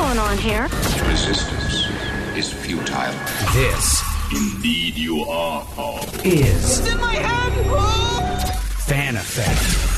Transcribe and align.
What's 0.00 0.14
going 0.14 0.28
on 0.30 0.38
here? 0.38 0.62
Resistance 1.10 1.86
is 2.34 2.50
futile. 2.50 3.12
This 3.52 4.02
Indeed, 4.32 4.96
you 4.96 5.24
are, 5.24 5.62
Paul. 5.74 6.06
is 6.24 6.88
in 6.88 6.98
my 6.98 7.12
head. 7.16 7.52
Fan 8.86 9.16
Effect. 9.16 9.89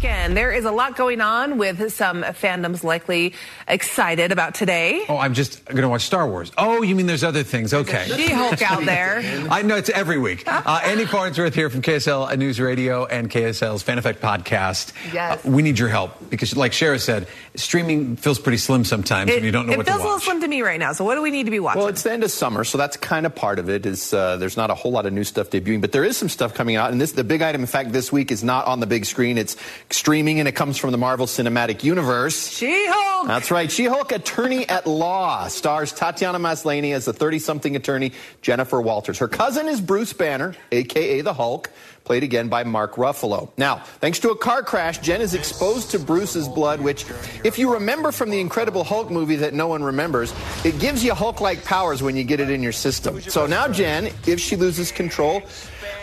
Again, 0.00 0.32
there 0.32 0.50
is 0.50 0.64
a 0.64 0.70
lot 0.70 0.96
going 0.96 1.20
on 1.20 1.58
with 1.58 1.92
some 1.92 2.22
fandoms 2.22 2.82
likely 2.82 3.34
excited 3.68 4.32
about 4.32 4.54
today. 4.54 5.04
Oh, 5.10 5.18
I'm 5.18 5.34
just 5.34 5.62
going 5.66 5.82
to 5.82 5.90
watch 5.90 6.04
Star 6.04 6.26
Wars. 6.26 6.50
Oh, 6.56 6.80
you 6.80 6.94
mean 6.94 7.04
there's 7.04 7.22
other 7.22 7.42
things? 7.42 7.74
Okay. 7.74 8.06
She-Hulk 8.20 8.62
out 8.62 8.84
there. 8.86 9.18
I 9.50 9.60
know 9.60 9.76
it's 9.76 9.90
every 9.90 10.16
week. 10.16 10.44
Uh, 10.46 10.80
Andy 10.84 11.04
Farnsworth 11.04 11.54
here 11.54 11.68
from 11.68 11.82
KSL 11.82 12.34
News 12.38 12.58
Radio 12.58 13.04
and 13.04 13.30
KSL's 13.30 13.82
Fan 13.82 13.98
Effect 13.98 14.22
podcast. 14.22 14.94
Yes. 15.12 15.44
Uh, 15.44 15.50
we 15.50 15.60
need 15.60 15.78
your 15.78 15.90
help 15.90 16.30
because, 16.30 16.56
like 16.56 16.72
Shara 16.72 16.98
said, 16.98 17.28
streaming 17.54 18.16
feels 18.16 18.38
pretty 18.38 18.56
slim 18.56 18.86
sometimes 18.86 19.30
when 19.30 19.44
you 19.44 19.50
don't 19.50 19.66
know 19.66 19.74
it 19.74 19.76
what 19.76 19.86
feels 19.86 19.98
to 19.98 20.02
a 20.02 20.06
little 20.06 20.20
slim 20.20 20.40
to 20.40 20.48
me 20.48 20.62
right 20.62 20.80
now. 20.80 20.94
So 20.94 21.04
what 21.04 21.16
do 21.16 21.20
we 21.20 21.30
need 21.30 21.44
to 21.44 21.50
be 21.50 21.60
watching? 21.60 21.80
Well, 21.80 21.88
it's 21.88 22.04
the 22.04 22.12
end 22.12 22.24
of 22.24 22.30
summer, 22.30 22.64
so 22.64 22.78
that's 22.78 22.96
kind 22.96 23.26
of 23.26 23.34
part 23.34 23.58
of 23.58 23.68
it. 23.68 23.84
it. 23.84 23.90
Is 23.90 24.14
uh, 24.14 24.38
there's 24.38 24.56
not 24.56 24.70
a 24.70 24.74
whole 24.74 24.92
lot 24.92 25.04
of 25.04 25.12
new 25.12 25.24
stuff 25.24 25.50
debuting, 25.50 25.82
but 25.82 25.92
there 25.92 26.04
is 26.04 26.16
some 26.16 26.30
stuff 26.30 26.54
coming 26.54 26.76
out. 26.76 26.90
And 26.90 26.98
this, 26.98 27.12
the 27.12 27.22
big 27.22 27.42
item, 27.42 27.60
in 27.60 27.66
fact, 27.66 27.92
this 27.92 28.10
week 28.10 28.32
is 28.32 28.42
not 28.42 28.66
on 28.66 28.80
the 28.80 28.86
big 28.86 29.04
screen. 29.04 29.36
It's 29.36 29.56
streaming, 29.90 30.38
and 30.38 30.48
it 30.48 30.52
comes 30.52 30.76
from 30.76 30.92
the 30.92 30.98
Marvel 30.98 31.26
Cinematic 31.26 31.82
Universe. 31.82 32.48
She-Hulk. 32.48 33.26
That's 33.26 33.50
right. 33.50 33.70
She-Hulk 33.70 34.12
Attorney 34.12 34.68
at 34.68 34.86
Law 34.86 35.48
stars 35.48 35.92
Tatiana 35.92 36.38
Maslany 36.38 36.92
as 36.94 37.04
the 37.04 37.12
30-something 37.12 37.76
attorney 37.76 38.12
Jennifer 38.40 38.80
Walters. 38.80 39.18
Her 39.18 39.28
cousin 39.28 39.68
is 39.68 39.80
Bruce 39.80 40.12
Banner, 40.12 40.54
aka 40.72 41.20
the 41.20 41.34
Hulk, 41.34 41.70
played 42.04 42.22
again 42.22 42.48
by 42.48 42.64
Mark 42.64 42.94
Ruffalo. 42.94 43.50
Now, 43.56 43.76
thanks 44.00 44.18
to 44.20 44.30
a 44.30 44.36
car 44.36 44.62
crash, 44.62 44.98
Jen 44.98 45.20
is 45.20 45.34
exposed 45.34 45.90
to 45.90 45.98
Bruce's 45.98 46.48
blood, 46.48 46.80
which, 46.80 47.04
if 47.44 47.58
you 47.58 47.74
remember 47.74 48.10
from 48.12 48.30
the 48.30 48.40
Incredible 48.40 48.84
Hulk 48.84 49.10
movie 49.10 49.36
that 49.36 49.54
no 49.54 49.68
one 49.68 49.82
remembers, 49.82 50.32
it 50.64 50.78
gives 50.78 51.04
you 51.04 51.14
Hulk-like 51.14 51.64
powers 51.64 52.02
when 52.02 52.16
you 52.16 52.24
get 52.24 52.40
it 52.40 52.50
in 52.50 52.62
your 52.62 52.72
system. 52.72 53.20
So 53.20 53.46
now 53.46 53.68
Jen, 53.68 54.06
if 54.26 54.40
she 54.40 54.56
loses 54.56 54.90
control, 54.92 55.42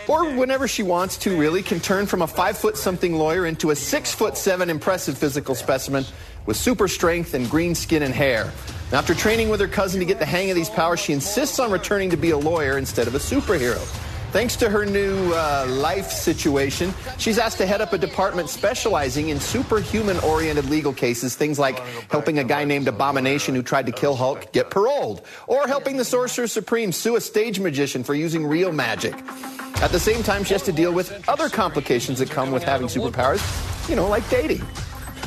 or 0.08 0.34
whenever 0.34 0.66
she 0.66 0.82
wants 0.82 1.16
to, 1.18 1.38
really, 1.38 1.62
can 1.62 1.78
turn 1.78 2.06
from 2.06 2.22
a 2.22 2.26
five 2.26 2.56
foot 2.56 2.76
something 2.76 3.14
lawyer 3.14 3.46
into 3.46 3.70
a 3.70 3.76
six 3.76 4.14
foot 4.14 4.36
seven 4.36 4.70
impressive 4.70 5.16
physical 5.16 5.54
specimen 5.54 6.04
with 6.46 6.56
super 6.56 6.88
strength 6.88 7.34
and 7.34 7.48
green 7.50 7.74
skin 7.74 8.02
and 8.02 8.14
hair. 8.14 8.50
Now, 8.90 8.98
after 8.98 9.14
training 9.14 9.50
with 9.50 9.60
her 9.60 9.68
cousin 9.68 10.00
to 10.00 10.06
get 10.06 10.18
the 10.18 10.24
hang 10.24 10.48
of 10.50 10.56
these 10.56 10.70
powers, 10.70 10.98
she 10.98 11.12
insists 11.12 11.58
on 11.58 11.70
returning 11.70 12.08
to 12.10 12.16
be 12.16 12.30
a 12.30 12.38
lawyer 12.38 12.78
instead 12.78 13.06
of 13.06 13.14
a 13.14 13.18
superhero. 13.18 13.78
Thanks 14.30 14.56
to 14.56 14.68
her 14.68 14.84
new 14.84 15.32
uh, 15.32 15.66
life 15.68 16.10
situation, 16.10 16.92
she's 17.16 17.38
asked 17.38 17.56
to 17.58 17.66
head 17.66 17.80
up 17.80 17.94
a 17.94 17.98
department 17.98 18.50
specializing 18.50 19.30
in 19.30 19.40
superhuman 19.40 20.18
oriented 20.18 20.68
legal 20.68 20.92
cases, 20.92 21.34
things 21.34 21.58
like 21.58 21.78
helping 22.10 22.38
a 22.38 22.44
guy 22.44 22.64
named 22.64 22.88
Abomination 22.88 23.54
who 23.54 23.62
tried 23.62 23.86
to 23.86 23.92
kill 23.92 24.16
Hulk 24.16 24.52
get 24.52 24.70
paroled, 24.70 25.22
or 25.46 25.66
helping 25.66 25.96
the 25.96 26.04
Sorcerer 26.04 26.46
Supreme 26.46 26.92
sue 26.92 27.16
a 27.16 27.22
stage 27.22 27.58
magician 27.58 28.04
for 28.04 28.14
using 28.14 28.46
real 28.46 28.70
magic. 28.70 29.14
At 29.80 29.92
the 29.92 30.00
same 30.00 30.24
time, 30.24 30.42
she 30.42 30.54
has 30.54 30.62
to 30.64 30.72
deal 30.72 30.92
with 30.92 31.28
other 31.28 31.48
complications 31.48 32.18
that 32.18 32.30
come 32.30 32.50
with 32.50 32.64
having 32.64 32.88
superpowers, 32.88 33.88
you 33.88 33.94
know, 33.94 34.08
like 34.08 34.28
dating. 34.28 34.62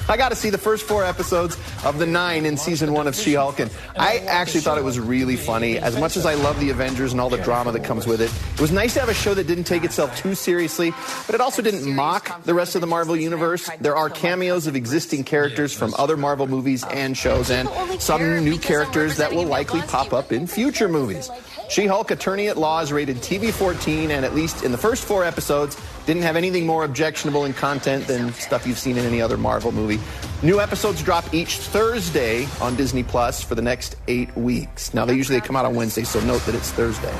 I 0.10 0.18
got 0.18 0.30
to 0.30 0.36
see 0.36 0.50
the 0.50 0.58
first 0.58 0.86
four 0.86 1.06
episodes 1.06 1.58
of 1.86 1.98
the 1.98 2.06
nine 2.06 2.46
in 2.46 2.58
season 2.58 2.92
one 2.92 3.08
of 3.08 3.16
She 3.16 3.36
Hulk, 3.36 3.60
and 3.62 3.72
I 3.98 4.18
actually 4.28 4.60
thought 4.60 4.78
it 4.78 4.84
was 4.84 5.00
really 5.00 5.38
funny. 5.38 5.78
As 5.78 5.98
much 5.98 6.18
as 6.18 6.26
I 6.26 6.34
love 6.34 6.60
the 6.60 6.70
Avengers 6.70 7.14
and 7.14 7.22
all 7.22 7.30
the 7.30 7.38
drama 7.38 7.72
that 7.72 7.86
comes 7.86 8.06
with 8.06 8.20
it, 8.20 8.30
it 8.56 8.60
was 8.60 8.74
nice 8.74 8.96
to 8.96 9.00
have 9.00 9.08
a 9.08 9.14
show 9.14 9.34
that 9.34 9.48
didn't 9.48 9.66
take 9.66 9.86
itself 9.86 10.18
too 10.18 10.36
seriously, 10.36 10.92
but 11.28 11.36
it 11.36 11.40
also 11.40 11.62
didn't 11.62 11.90
mock 11.90 12.44
the 12.44 12.54
rest 12.54 12.76
of 12.76 12.82
the 12.82 12.88
Marvel 12.88 13.16
Universe. 13.16 13.70
There 13.80 13.96
are 13.96 14.10
cameos 14.10 14.68
of 14.68 14.76
existing 14.76 15.24
characters 15.24 15.74
from 15.74 15.94
other 15.98 16.18
Marvel 16.18 16.48
movies 16.48 16.84
and 16.92 17.16
shows, 17.16 17.50
and 17.50 17.70
some 18.02 18.44
new 18.44 18.58
characters 18.58 19.16
that 19.16 19.32
will 19.32 19.46
likely 19.46 19.82
pop 19.84 20.12
up 20.12 20.34
in 20.34 20.46
future 20.46 20.90
movies. 20.90 21.30
She 21.72 21.88
Hulk 21.88 22.12
Attorney 22.12 22.50
at 22.50 22.58
Law 22.58 22.82
is 22.82 22.92
rated 22.92 23.16
TV 23.20 23.50
14, 23.50 24.12
and 24.12 24.26
at 24.26 24.36
least 24.36 24.66
in 24.66 24.74
the 24.74 24.78
first 24.78 25.06
four 25.06 25.24
episodes, 25.24 25.78
didn't 26.06 26.24
have 26.24 26.36
anything 26.36 26.66
more 26.66 26.84
objectionable 26.84 27.46
in 27.46 27.54
content 27.54 28.08
than 28.08 28.34
stuff 28.34 28.68
you've 28.68 28.78
seen 28.78 28.98
in 28.98 29.06
any 29.06 29.22
other 29.22 29.38
Marvel 29.38 29.72
movie. 29.72 29.98
New 30.44 30.60
episodes 30.60 31.02
drop 31.02 31.34
each 31.34 31.60
Thursday 31.60 32.46
on 32.60 32.76
Disney 32.76 33.04
Plus 33.04 33.42
for 33.42 33.56
the 33.56 33.62
next 33.62 33.96
eight 34.10 34.36
weeks. 34.36 34.94
Now, 34.94 35.06
they 35.06 35.14
usually 35.14 35.40
come 35.40 35.56
out 35.56 35.64
on 35.64 35.74
Wednesday, 35.74 36.04
so 36.04 36.20
note 36.26 36.46
that 36.46 36.56
it's 36.56 36.72
Thursday. 36.72 37.16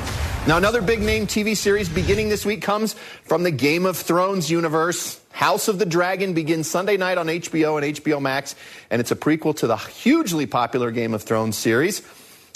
Now, 0.46 0.58
another 0.58 0.82
big 0.82 1.00
name 1.00 1.26
TV 1.26 1.56
series 1.56 1.88
beginning 1.88 2.28
this 2.28 2.44
week 2.44 2.60
comes 2.60 2.92
from 3.22 3.44
the 3.44 3.50
Game 3.50 3.86
of 3.86 3.96
Thrones 3.96 4.50
universe. 4.50 5.18
House 5.30 5.68
of 5.68 5.78
the 5.78 5.86
Dragon 5.86 6.34
begins 6.34 6.68
Sunday 6.68 6.98
night 6.98 7.16
on 7.16 7.26
HBO 7.28 7.82
and 7.82 7.96
HBO 7.96 8.20
Max, 8.20 8.54
and 8.90 9.00
it's 9.00 9.12
a 9.12 9.16
prequel 9.16 9.56
to 9.56 9.66
the 9.66 9.78
hugely 9.78 10.44
popular 10.44 10.90
Game 10.90 11.14
of 11.14 11.22
Thrones 11.22 11.56
series. 11.56 12.02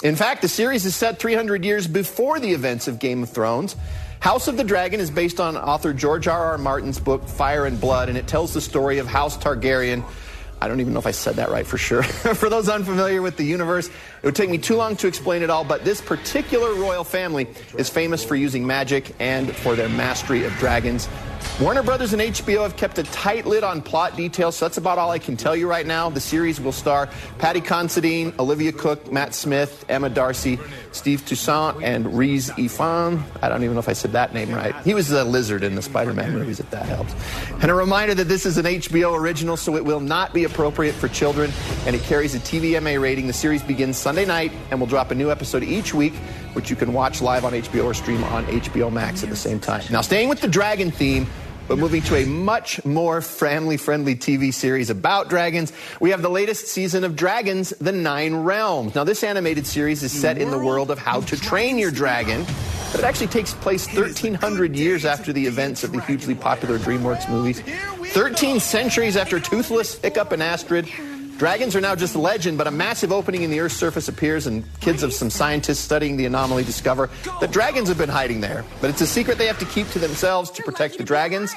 In 0.03 0.15
fact, 0.15 0.43
the 0.43 0.49
series 0.49 0.85
is 0.85 0.95
set 0.95 1.19
300 1.19 1.65
years 1.65 1.87
before 1.87 2.39
the 2.39 2.53
events 2.53 2.87
of 2.87 2.99
Game 2.99 3.23
of 3.23 3.31
Thrones. 3.31 3.75
House 4.21 4.47
of 4.47 4.59
the 4.59 4.65
Dragon 4.65 5.01
is 5.01 5.11
based 5.11 5.41
on 5.41 5.57
author 5.57 5.95
George 5.95 6.29
R. 6.29 6.53
R. 6.53 6.59
Martin's 6.59 7.01
book 7.01 7.27
Fire 7.27 7.65
and 7.65 7.81
Blood, 7.81 8.11
and 8.11 8.19
it 8.19 8.27
tells 8.27 8.53
the 8.53 8.61
story 8.61 8.99
of 8.99 9.07
House 9.07 9.39
Targaryen. 9.39 10.05
I 10.61 10.69
don't 10.69 10.81
even 10.81 10.93
know 10.93 10.99
if 10.99 11.07
I 11.07 11.13
said 11.13 11.37
that 11.37 11.51
right 11.51 11.67
for 11.67 11.79
sure. 11.79 12.03
for 12.35 12.51
those 12.51 12.69
unfamiliar 12.69 13.23
with 13.23 13.39
the 13.39 13.45
universe, 13.45 13.89
it 13.89 14.25
would 14.27 14.37
take 14.37 14.51
me 14.51 14.59
too 14.59 14.77
long 14.77 14.97
to 14.97 15.07
explain 15.07 15.43
it 15.43 15.49
all, 15.49 15.65
but 15.65 15.85
this 15.85 16.03
particular 16.03 16.75
royal 16.75 17.05
family 17.05 17.47
is 17.79 17.89
famous 17.89 18.23
for 18.23 18.37
using 18.37 18.67
magic 18.67 19.15
and 19.19 19.55
for 19.57 19.77
their 19.77 19.89
mastery 19.89 20.45
of 20.45 20.53
dragons. 20.55 21.09
Warner 21.59 21.83
Brothers 21.83 22.13
and 22.13 22.21
HBO 22.21 22.65
have 22.65 22.77
kept 22.77 22.99
a 22.99 23.03
tight 23.05 23.47
lid 23.47 23.65
on 23.65 23.81
plot 23.81 24.15
details, 24.15 24.57
so 24.57 24.67
that's 24.67 24.77
about 24.77 24.99
all 24.99 25.11
I 25.11 25.19
can 25.19 25.39
tell 25.39 25.57
you 25.57 25.67
right 25.67 25.87
now. 25.87 26.11
The 26.11 26.21
series 26.21 26.61
will 26.61 26.71
star 26.71 27.09
Paddy 27.39 27.63
Considine, 27.63 28.35
Olivia 28.39 28.73
Cooke, 28.73 29.11
Matt 29.11 29.33
Smith, 29.33 29.83
Emma 29.89 30.11
Darcy, 30.11 30.59
Steve 30.93 31.25
Toussaint, 31.25 31.83
and 31.83 32.15
Rhys 32.15 32.51
Ifan. 32.51 33.23
I 33.41 33.49
don't 33.49 33.65
even 33.65 33.73
know 33.73 33.81
if 33.81 33.89
I 33.89 33.95
said 33.95 34.13
that 34.13 34.35
name 34.35 34.53
right. 34.53 34.77
He 34.83 34.93
was 34.93 35.09
the 35.09 35.25
lizard 35.25 35.65
in 35.65 35.77
the 35.77 35.81
Spider-Man 35.81 36.35
movies, 36.35 36.61
if 36.61 36.69
that 36.73 36.85
helps. 36.85 37.15
And 37.63 37.71
a 37.71 37.75
reminder 37.75 38.15
that 38.15 38.29
this 38.29 38.45
is 38.45 38.59
an 38.59 38.67
HBO 38.67 39.19
original, 39.19 39.57
so 39.57 39.77
it 39.77 39.85
will 39.87 40.01
not 40.01 40.35
be 40.35 40.45
appropriate 40.45 40.93
for 40.93 41.09
children, 41.09 41.51
and 41.87 41.97
it 41.97 42.03
carries 42.03 42.35
a 42.35 42.39
TVMA 42.39 43.01
rating. 43.01 43.29
The 43.29 43.33
series 43.33 43.63
begins 43.63 43.97
Sunday 43.97 44.27
night 44.27 44.53
and 44.71 44.79
will 44.79 44.87
drop 44.87 45.11
a 45.11 45.15
new 45.15 45.31
episode 45.31 45.65
each 45.65 45.95
week, 45.95 46.13
which 46.53 46.69
you 46.69 46.77
can 46.77 46.93
watch 46.93 47.23
live 47.23 47.47
on 47.47 47.55
HBO 47.55 47.87
or 47.87 47.95
stream 47.95 48.23
on 48.25 48.45
HBO 48.45 48.93
Max 48.93 49.23
at 49.23 49.31
the 49.31 49.37
same 49.37 49.59
time. 49.59 49.83
Now, 49.91 50.03
staying 50.03 50.29
with 50.29 50.43
the 50.43 50.49
dragon 50.49 50.91
theme, 50.91 51.27
but 51.69 51.79
moving 51.79 52.03
to 52.03 52.17
a 52.17 52.25
much 52.25 52.85
more 52.85 53.21
family 53.21 53.77
friendly 53.77 54.15
TV 54.15 54.53
series 54.53 54.91
about 54.91 55.29
dragons, 55.29 55.73
we 56.01 56.11
have 56.11 56.23
the 56.23 56.31
latest 56.31 56.69
season 56.69 57.05
of 57.05 57.17
Dragons, 57.17 57.71
The 57.81 57.93
Nine 57.93 58.37
Realms. 58.37 58.95
Now, 58.95 59.05
this 59.05 59.25
animated 59.25 59.67
series 59.67 60.03
is 60.03 60.13
set 60.13 60.39
in 60.39 60.51
the 60.51 60.59
world 60.59 60.91
of 60.91 60.99
How 60.99 61.21
to 61.23 61.37
Train 61.37 61.79
Your 61.79 61.91
Dragon, 61.91 62.45
but 62.93 63.01
it 63.01 63.05
actually 63.05 63.29
takes 63.29 63.55
place 63.55 63.87
1,300 63.87 64.77
years 64.77 65.05
after 65.05 65.33
the 65.33 65.47
events 65.47 65.83
of 65.85 65.93
the 65.93 66.01
hugely 66.01 66.35
popular 66.35 66.79
DreamWorks 66.79 67.29
movies, 67.29 67.61
13 68.13 68.61
centuries 68.61 69.17
after 69.17 69.41
Toothless, 69.41 69.99
Hiccup, 70.01 70.33
and 70.33 70.43
Astrid. 70.43 70.89
Dragons 71.39 71.77
are 71.77 71.83
now 71.83 71.95
just 71.95 72.15
a 72.15 72.19
legend, 72.19 72.57
but 72.57 72.67
a 72.67 72.71
massive 72.71 73.13
opening 73.13 73.43
in 73.43 73.51
the 73.51 73.61
Earth's 73.61 73.77
surface 73.77 74.09
appears, 74.09 74.47
and 74.47 74.65
kids 74.81 75.03
of 75.03 75.13
some 75.13 75.29
scientists 75.29 75.81
studying 75.81 76.17
the 76.17 76.25
anomaly 76.25 76.65
discover 76.65 77.11
that 77.41 77.51
dragons 77.51 77.89
have 77.89 77.99
been 77.99 78.09
hiding 78.09 78.41
there. 78.41 78.65
But 78.81 78.89
it's 78.89 79.03
a 79.03 79.07
secret 79.07 79.37
they 79.37 79.47
have 79.47 79.59
to 79.59 79.67
keep 79.67 79.87
to 79.91 79.99
themselves 79.99 80.51
to 80.53 80.63
protect 80.63 80.97
the 80.97 81.05
dragons. 81.05 81.55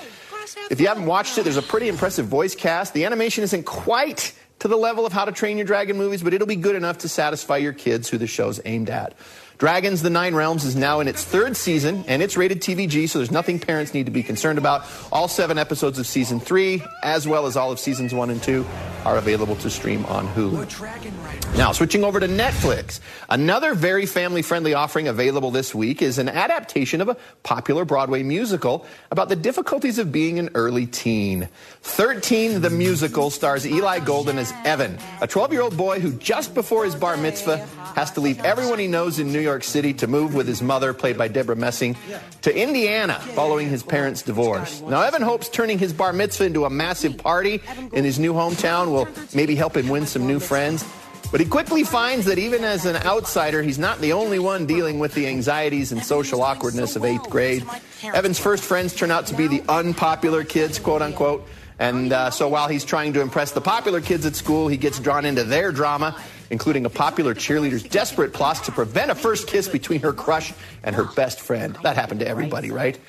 If 0.70 0.82
you 0.82 0.88
haven't 0.88 1.06
watched 1.06 1.38
it, 1.38 1.44
there's 1.44 1.56
a 1.56 1.62
pretty 1.62 1.88
impressive 1.88 2.26
voice 2.26 2.56
cast. 2.56 2.94
The 2.94 3.06
animation 3.06 3.46
isn't 3.46 3.64
quite 3.64 4.34
to 4.60 4.68
the 4.68 4.76
level 4.76 5.06
of 5.06 5.14
How 5.14 5.24
to 5.24 5.32
Train 5.32 5.56
Your 5.56 5.66
Dragon 5.66 5.98
movies, 5.98 6.24
but 6.24 6.34
it'll 6.34 6.46
be 6.46 6.58
good 6.58 6.76
enough 6.76 6.98
to 7.00 7.10
satisfy 7.10 7.56
your 7.56 7.72
kids 7.72 8.10
who 8.10 8.18
the 8.18 8.28
show's 8.28 8.60
aimed 8.66 8.90
at. 8.90 9.14
Dragons 9.60 10.02
The 10.02 10.10
Nine 10.10 10.36
Realms 10.36 10.64
is 10.64 10.78
now 10.78 11.02
in 11.02 11.10
its 11.10 11.22
third 11.22 11.58
season, 11.58 12.06
and 12.08 12.22
it's 12.22 12.38
rated 12.38 12.62
TVG, 12.62 13.10
so 13.10 13.20
there's 13.20 13.30
nothing 13.30 13.60
parents 13.60 13.94
need 13.94 14.06
to 14.06 14.12
be 14.12 14.24
concerned 14.24 14.58
about. 14.58 14.86
All 15.12 15.28
seven 15.28 15.58
episodes 15.58 16.00
of 16.00 16.08
season 16.08 16.40
three, 16.40 16.82
as 17.04 17.28
well 17.28 17.46
as 17.46 17.58
all 17.58 17.70
of 17.70 17.78
seasons 17.78 18.14
one 18.14 18.30
and 18.30 18.42
two, 18.42 18.66
are 19.04 19.18
available 19.18 19.58
to 19.58 19.70
stream 19.70 20.06
on 20.06 20.30
Hulu. 20.30 21.58
Now, 21.58 21.74
switching 21.74 22.06
over 22.06 22.22
to 22.22 22.28
Netflix, 22.28 23.02
another 23.28 23.74
very 23.74 24.06
family 24.06 24.42
friendly 24.44 24.74
offering 24.74 25.10
available 25.10 25.52
this 25.52 25.76
week 25.76 26.02
is 26.02 26.20
an 26.20 26.30
adaptation 26.30 27.02
of 27.02 27.10
a 27.10 27.18
popular 27.44 27.84
Broadway 27.84 28.24
musical 28.24 28.86
about 29.12 29.28
the 29.28 29.36
difficulties 29.36 30.00
of 30.00 30.10
being 30.10 30.40
an 30.40 30.52
early 30.54 30.86
teen. 30.86 31.50
13 31.82 32.62
the 32.62 32.70
Musical 32.70 33.30
stars 33.30 33.68
Eli 33.68 34.00
Golden 34.00 34.38
as 34.38 34.54
Evan, 34.64 34.98
a 35.20 35.28
12 35.28 35.52
year 35.52 35.64
old 35.64 35.76
boy 35.76 36.00
who 36.00 36.14
just 36.14 36.54
before 36.54 36.86
his 36.86 36.96
bar 36.96 37.18
mitzvah 37.18 37.58
has 37.96 38.12
to 38.12 38.22
leave 38.22 38.40
everyone 38.46 38.80
he 38.80 38.88
knows 38.88 39.20
in 39.20 39.34
New 39.34 39.40
York 39.40 39.49
City 39.64 39.94
to 39.96 40.08
move 40.08 40.36
with 40.36 40.48
his 40.48 40.62
mother, 40.62 40.94
played 40.94 41.18
by 41.18 41.28
Deborah 41.28 41.56
Messing, 41.56 41.96
to 42.42 42.56
Indiana 42.56 43.16
following 43.34 43.70
his 43.70 43.84
parents' 43.84 44.22
divorce. 44.22 44.82
Now, 44.82 45.02
Evan 45.02 45.22
hopes 45.22 45.50
turning 45.50 45.80
his 45.80 45.94
bar 45.94 46.14
mitzvah 46.14 46.46
into 46.46 46.66
a 46.66 46.70
massive 46.70 47.18
party 47.18 47.62
in 47.92 48.04
his 48.04 48.20
new 48.20 48.34
hometown 48.34 48.92
will 48.92 49.08
maybe 49.34 49.56
help 49.56 49.76
him 49.76 49.90
win 49.90 50.06
some 50.06 50.28
new 50.28 50.40
friends. 50.40 50.86
But 51.32 51.40
he 51.40 51.46
quickly 51.46 51.84
finds 51.84 52.26
that 52.26 52.40
even 52.40 52.64
as 52.64 52.86
an 52.86 52.96
outsider, 52.96 53.62
he's 53.62 53.78
not 53.78 54.00
the 54.00 54.14
only 54.14 54.40
one 54.40 54.66
dealing 54.66 54.98
with 54.98 55.14
the 55.14 55.28
anxieties 55.28 55.92
and 55.92 56.04
social 56.04 56.42
awkwardness 56.42 56.96
of 56.96 57.06
eighth 57.06 57.30
grade. 57.30 57.64
Evan's 58.04 58.40
first 58.40 58.64
friends 58.64 58.96
turn 58.96 59.12
out 59.12 59.28
to 59.28 59.36
be 59.36 59.48
the 59.48 59.62
unpopular 59.70 60.44
kids, 60.44 60.80
quote 60.80 61.04
unquote. 61.04 61.48
And 61.80 62.12
uh, 62.12 62.30
so 62.30 62.48
while 62.50 62.68
he's 62.68 62.84
trying 62.84 63.14
to 63.14 63.22
impress 63.22 63.52
the 63.52 63.62
popular 63.62 64.02
kids 64.02 64.26
at 64.26 64.36
school, 64.36 64.68
he 64.68 64.78
gets 64.78 65.00
drawn 65.00 65.26
into 65.26 65.46
their 65.46 65.72
drama, 65.72 66.22
including 66.50 66.86
a 66.86 66.90
popular 66.90 67.34
cheerleader's 67.34 67.84
desperate 67.84 68.34
plots 68.34 68.60
to 68.62 68.72
prevent 68.72 69.12
a 69.12 69.16
first 69.16 69.48
kiss 69.48 69.70
between 69.70 70.02
her 70.02 70.12
crush 70.12 70.54
and 70.84 70.96
her 70.96 71.06
best 71.06 71.40
friend. 71.40 71.78
That 71.84 71.96
happened 71.96 72.20
to 72.20 72.28
everybody, 72.28 72.70
right? 72.70 73.00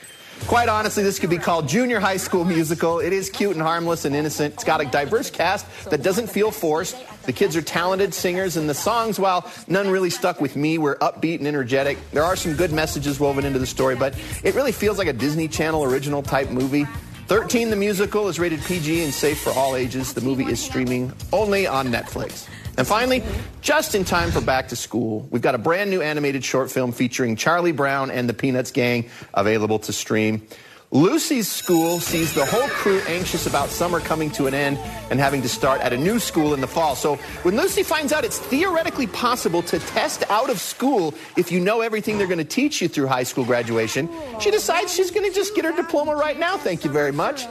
Quite 0.46 0.68
honestly, 0.68 1.02
this 1.02 1.18
could 1.18 1.30
be 1.30 1.36
called 1.36 1.68
Junior 1.68 2.00
High 2.00 2.16
School 2.16 2.44
Musical. 2.44 2.98
It 2.98 3.12
is 3.12 3.28
cute 3.28 3.52
and 3.52 3.60
harmless 3.60 4.04
and 4.04 4.16
innocent. 4.16 4.54
It's 4.54 4.64
got 4.64 4.80
a 4.80 4.86
diverse 4.86 5.30
cast 5.30 5.66
that 5.90 6.02
doesn't 6.02 6.28
feel 6.28 6.50
forced. 6.50 6.96
The 7.24 7.32
kids 7.32 7.56
are 7.56 7.62
talented 7.62 8.14
singers, 8.14 8.56
and 8.56 8.68
the 8.68 8.74
songs, 8.74 9.20
while 9.20 9.50
none 9.68 9.90
really 9.90 10.08
stuck 10.08 10.40
with 10.40 10.56
me, 10.56 10.78
were 10.78 10.96
upbeat 11.02 11.38
and 11.38 11.46
energetic. 11.46 11.98
There 12.12 12.24
are 12.24 12.36
some 12.36 12.54
good 12.54 12.72
messages 12.72 13.20
woven 13.20 13.44
into 13.44 13.58
the 13.58 13.66
story, 13.66 13.96
but 13.96 14.14
it 14.42 14.54
really 14.54 14.72
feels 14.72 14.96
like 14.96 15.08
a 15.08 15.12
Disney 15.12 15.46
Channel 15.46 15.84
original 15.84 16.22
type 16.22 16.48
movie. 16.48 16.86
13 17.30 17.70
the 17.70 17.76
musical 17.76 18.26
is 18.26 18.40
rated 18.40 18.60
PG 18.64 19.04
and 19.04 19.14
safe 19.14 19.38
for 19.40 19.50
all 19.50 19.76
ages. 19.76 20.14
The 20.14 20.20
movie 20.20 20.46
is 20.46 20.60
streaming 20.60 21.12
only 21.32 21.64
on 21.64 21.86
Netflix. 21.86 22.48
And 22.76 22.84
finally, 22.84 23.22
just 23.60 23.94
in 23.94 24.04
time 24.04 24.32
for 24.32 24.40
back 24.40 24.66
to 24.70 24.74
school, 24.74 25.28
we've 25.30 25.40
got 25.40 25.54
a 25.54 25.58
brand 25.58 25.90
new 25.90 26.02
animated 26.02 26.44
short 26.44 26.72
film 26.72 26.90
featuring 26.90 27.36
Charlie 27.36 27.70
Brown 27.70 28.10
and 28.10 28.28
the 28.28 28.34
Peanuts 28.34 28.72
Gang 28.72 29.08
available 29.32 29.78
to 29.78 29.92
stream. 29.92 30.44
Lucy's 30.92 31.46
school 31.46 32.00
sees 32.00 32.34
the 32.34 32.44
whole 32.44 32.68
crew 32.68 33.00
anxious 33.06 33.46
about 33.46 33.68
summer 33.68 34.00
coming 34.00 34.28
to 34.32 34.48
an 34.48 34.54
end 34.54 34.76
and 35.10 35.20
having 35.20 35.40
to 35.40 35.48
start 35.48 35.80
at 35.82 35.92
a 35.92 35.96
new 35.96 36.18
school 36.18 36.52
in 36.52 36.60
the 36.60 36.66
fall. 36.66 36.96
So 36.96 37.14
when 37.42 37.56
Lucy 37.56 37.84
finds 37.84 38.12
out 38.12 38.24
it's 38.24 38.40
theoretically 38.40 39.06
possible 39.06 39.62
to 39.62 39.78
test 39.78 40.24
out 40.30 40.50
of 40.50 40.58
school 40.58 41.14
if 41.36 41.52
you 41.52 41.60
know 41.60 41.80
everything 41.80 42.18
they're 42.18 42.26
going 42.26 42.38
to 42.38 42.44
teach 42.44 42.82
you 42.82 42.88
through 42.88 43.06
high 43.06 43.22
school 43.22 43.44
graduation, 43.44 44.08
she 44.40 44.50
decides 44.50 44.92
she's 44.92 45.12
going 45.12 45.28
to 45.28 45.32
just 45.32 45.54
get 45.54 45.64
her 45.64 45.70
diploma 45.70 46.16
right 46.16 46.40
now. 46.40 46.56
Thank 46.56 46.84
you 46.84 46.90
very 46.90 47.12
much. 47.12 47.46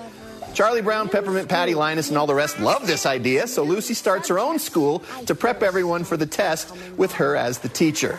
Charlie 0.53 0.81
Brown, 0.81 1.09
Peppermint 1.09 1.47
Patty, 1.47 1.73
Linus, 1.73 2.09
and 2.09 2.17
all 2.17 2.27
the 2.27 2.35
rest 2.35 2.59
love 2.59 2.85
this 2.85 3.05
idea, 3.05 3.47
so 3.47 3.63
Lucy 3.63 3.93
starts 3.93 4.27
her 4.27 4.39
own 4.39 4.59
school 4.59 4.99
to 5.25 5.35
prep 5.35 5.63
everyone 5.63 6.03
for 6.03 6.17
the 6.17 6.25
test 6.25 6.73
with 6.97 7.13
her 7.13 7.35
as 7.35 7.59
the 7.59 7.69
teacher. 7.69 8.17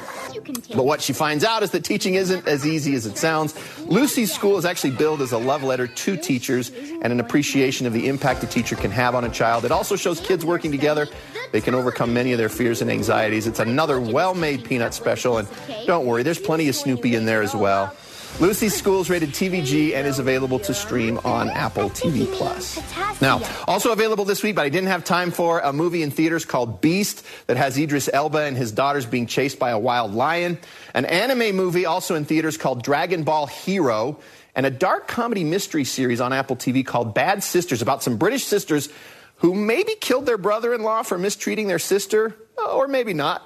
But 0.75 0.85
what 0.85 1.03
she 1.03 1.13
finds 1.13 1.45
out 1.45 1.63
is 1.63 1.71
that 1.73 1.85
teaching 1.85 2.15
isn't 2.15 2.47
as 2.47 2.67
easy 2.67 2.95
as 2.95 3.05
it 3.07 3.19
sounds. 3.19 3.55
Lucy's 3.81 4.33
school 4.33 4.57
is 4.57 4.65
actually 4.65 4.93
billed 4.93 5.21
as 5.21 5.33
a 5.33 5.39
love 5.39 5.63
letter 5.63 5.87
to 5.87 6.17
teachers 6.17 6.71
and 6.71 7.13
an 7.13 7.21
appreciation 7.21 7.87
of 7.87 7.93
the 7.93 8.09
impact 8.09 8.43
a 8.43 8.47
teacher 8.47 8.77
can 8.77 8.91
have 8.91 9.15
on 9.15 9.25
a 9.25 9.31
child. 9.31 9.65
It 9.65 9.73
also 9.73 9.97
shows 9.97 10.21
kids 10.21 10.45
working 10.45 10.71
together. 10.71 11.09
They 11.53 11.61
can 11.61 11.75
overcome 11.75 12.15
many 12.15 12.33
of 12.33 12.39
their 12.39 12.49
fears 12.49 12.81
and 12.81 12.91
anxieties. 12.91 13.47
It's 13.47 13.61
another 13.61 14.01
well 14.01 14.35
made 14.35 14.65
Peanut 14.65 14.95
special, 14.95 15.39
and 15.39 15.49
don't 15.87 16.07
worry, 16.07 16.23
there's 16.23 16.39
plenty 16.39 16.69
of 16.69 16.75
Snoopy 16.75 17.15
in 17.15 17.27
there 17.27 17.43
as 17.43 17.55
well. 17.55 17.95
Lucy's 18.39 18.75
School 18.75 19.01
is 19.01 19.11
rated 19.11 19.31
TVG 19.31 19.95
and 19.95 20.07
is 20.07 20.19
available 20.19 20.59
to 20.61 20.73
stream 20.73 21.19
on 21.25 21.51
Apple 21.51 21.91
TV 21.91 22.31
Plus. 22.33 22.81
Now, 23.21 23.43
also 23.67 23.93
available 23.93 24.25
this 24.25 24.43
week, 24.43 24.57
but 24.57 24.65
I 24.65 24.71
didn't 24.71 24.89
have 24.89 25.05
time 25.05 25.31
for 25.31 25.61
a 25.61 25.73
movie 25.73 26.03
in 26.03 26.11
theaters 26.11 26.45
called 26.45 26.81
Beast 26.81 27.25
that 27.49 27.59
has 27.59 27.77
Idris 27.77 28.09
Elba 28.11 28.39
and 28.39 28.57
his 28.57 28.73
daughters 28.73 29.05
being 29.05 29.27
chased 29.27 29.59
by 29.59 29.71
a 29.71 29.79
wild 29.79 30.15
lion. 30.15 30.59
An 30.95 31.05
anime 31.05 31.55
movie 31.55 31.85
also 31.85 32.15
in 32.15 32.25
theaters 32.25 32.57
called 32.57 32.83
Dragon 32.83 33.25
Ball 33.25 33.47
Hero. 33.47 34.21
And 34.55 34.67
a 34.67 34.71
dark 34.71 35.07
comedy 35.07 35.45
mystery 35.45 35.85
series 35.85 36.21
on 36.21 36.33
Apple 36.33 36.57
TV 36.57 36.85
called 36.85 37.15
Bad 37.15 37.43
Sisters 37.43 37.83
about 37.83 38.03
some 38.03 38.17
British 38.17 38.45
sisters 38.45 38.89
who 39.37 39.55
maybe 39.55 39.95
killed 40.01 40.27
their 40.27 40.39
brother 40.39 40.75
in 40.75 40.83
law 40.83 41.03
for 41.03 41.19
mistreating 41.19 41.67
their 41.67 41.79
sister, 41.79 42.37
or 42.69 42.89
maybe 42.89 43.15
not. 43.15 43.43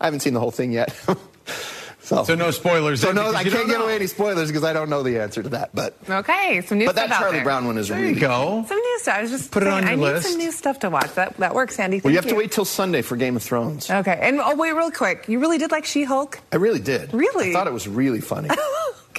I 0.00 0.06
haven't 0.06 0.20
seen 0.20 0.34
the 0.34 0.40
whole 0.40 0.50
thing 0.50 0.72
yet. 0.72 0.94
So, 2.08 2.24
So 2.24 2.34
no 2.34 2.50
spoilers. 2.50 3.02
So 3.02 3.08
then, 3.08 3.16
no, 3.16 3.34
I 3.34 3.42
can't 3.42 3.54
don't 3.54 3.66
give 3.68 3.80
away 3.82 3.94
any 3.94 4.06
spoilers 4.06 4.48
because 4.48 4.64
I 4.64 4.72
don't 4.72 4.88
know 4.88 5.02
the 5.02 5.20
answer 5.20 5.42
to 5.42 5.48
that. 5.50 5.74
But 5.74 5.94
Okay, 6.08 6.62
some 6.62 6.78
new 6.78 6.86
but 6.86 6.92
stuff 6.96 7.04
But 7.04 7.08
that 7.10 7.14
out 7.14 7.20
Charlie 7.20 7.36
there. 7.36 7.44
Brown 7.44 7.66
one 7.66 7.76
is 7.76 7.88
There 7.88 7.98
really 8.00 8.14
you 8.14 8.20
go. 8.20 8.64
Some 8.66 8.78
new 8.78 8.98
stuff. 9.00 9.14
I 9.18 9.20
was 9.22 9.30
just 9.30 9.50
Put 9.50 9.62
it 9.62 9.68
on 9.68 9.82
your 9.82 9.92
I 9.92 9.94
need 10.14 10.22
some 10.22 10.38
new 10.38 10.50
stuff 10.50 10.78
to 10.80 10.88
watch. 10.90 11.12
That 11.16 11.36
that 11.36 11.54
works, 11.54 11.78
Andy. 11.78 12.00
Well, 12.02 12.10
you 12.10 12.16
Thank 12.16 12.30
have 12.30 12.32
to 12.34 12.38
wait 12.38 12.50
till 12.52 12.64
Sunday 12.64 13.02
for 13.02 13.16
Game 13.16 13.36
of 13.36 13.42
Thrones. 13.42 13.90
Okay, 13.90 14.18
and 14.22 14.40
oh 14.40 14.56
wait, 14.56 14.72
real 14.72 14.90
quick. 14.90 15.28
You 15.28 15.38
really 15.38 15.58
did 15.58 15.70
like 15.70 15.84
She-Hulk? 15.84 16.40
I 16.50 16.56
really 16.56 16.80
did. 16.80 17.12
Really? 17.12 17.50
I 17.50 17.52
thought 17.52 17.66
it 17.66 17.74
was 17.74 17.86
really 17.86 18.20
funny. 18.22 18.48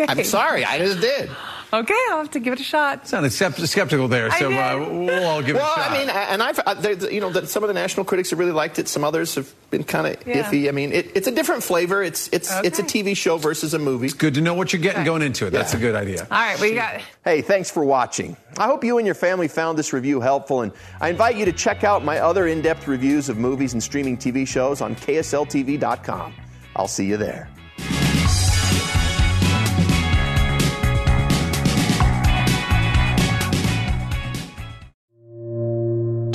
Okay. 0.02 0.06
I'm 0.08 0.24
sorry, 0.24 0.64
I 0.64 0.78
just 0.78 1.02
did. 1.02 1.30
Okay, 1.72 1.94
I'll 2.10 2.18
have 2.18 2.32
to 2.32 2.40
give 2.40 2.54
it 2.54 2.60
a 2.60 2.64
shot. 2.64 3.08
Sounded 3.08 3.32
scept- 3.32 3.66
skeptical 3.68 4.08
there, 4.08 4.32
so 4.32 4.50
did. 4.50 4.58
uh, 4.58 4.78
we'll 4.90 5.26
all 5.28 5.42
give 5.44 5.56
it 5.56 5.60
a 5.60 5.62
shot. 5.62 5.78
Well, 5.78 5.90
I 5.92 5.98
mean, 6.00 6.10
and 6.10 6.42
I've, 6.42 6.58
uh, 6.60 6.74
there- 6.74 7.12
you 7.12 7.22
know, 7.22 7.30
that 7.32 7.48
some 7.48 7.64
of 7.64 7.68
the 7.68 7.76
national 7.76 8.06
critics 8.06 8.32
have 8.32 8.40
really 8.40 8.52
liked 8.52 8.80
it. 8.80 8.88
Some 8.88 9.04
others 9.04 9.36
have 9.36 9.54
been 9.70 9.84
kind 9.84 10.08
of 10.08 10.28
Yeah. 10.28 10.42
iffy. 10.44 10.68
I 10.68 10.72
mean, 10.72 10.92
it, 10.92 11.12
it's 11.14 11.28
a 11.28 11.32
different 11.32 11.62
flavor. 11.62 12.02
It's 12.02 12.28
it's 12.32 12.52
it's 12.64 12.80
a 12.80 12.84
TV 12.84 13.16
show 13.16 13.38
versus 13.38 13.76
a 13.76 13.80
movie. 13.80 14.08
It's 14.08 14.16
good 14.16 14.34
to 14.34 14.42
know 14.42 14.56
what 14.56 14.74
you're 14.74 14.82
getting 14.82 15.02
Okay. 15.02 15.06
going 15.06 15.22
into 15.22 15.46
it. 15.46 15.52
That's 15.52 15.76
a 15.76 15.78
good 15.78 15.94
idea. 15.94 16.22
All 16.32 16.38
right, 16.40 16.60
we 16.60 16.74
got. 16.74 17.02
Hey, 17.24 17.42
thanks 17.42 17.70
for 17.70 17.84
watching. 17.84 18.36
I 18.58 18.66
hope 18.66 18.84
you 18.84 18.98
and 18.98 19.06
your 19.06 19.14
family 19.16 19.48
found 19.48 19.78
this 19.78 19.94
review 19.94 20.22
helpful, 20.22 20.62
and 20.62 20.72
I 21.00 21.10
invite 21.10 21.36
you 21.36 21.46
to 21.46 21.54
check 21.54 21.84
out 21.84 22.04
my 22.04 22.18
other 22.20 22.48
in 22.48 22.62
depth 22.64 22.88
reviews 22.88 23.30
of 23.30 23.38
movies 23.38 23.74
and 23.74 23.84
streaming 23.84 24.18
TV 24.18 24.48
shows 24.48 24.82
on 24.82 24.96
KSLTV.com. 24.96 26.34
I'll 26.76 26.88
see 26.88 27.06
you 27.06 27.18
there. 27.18 27.48